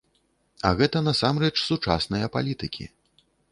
[0.69, 2.91] А гэта насамрэч сучасныя палітыкі.